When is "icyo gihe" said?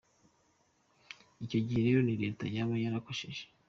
1.45-1.79